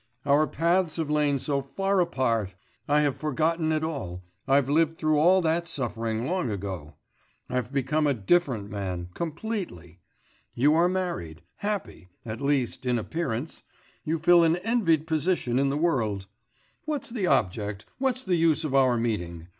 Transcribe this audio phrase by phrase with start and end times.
[0.25, 2.55] Our paths have lain so far apart!
[2.87, 6.95] I have forgotten it all, I've lived through all that suffering long ago,
[7.47, 9.99] I've become a different man completely;
[10.55, 13.61] you are married happy, at least, in appearance
[14.03, 16.25] you fill an envied position in the world;
[16.85, 19.49] what's the object, what's the use of our meeting?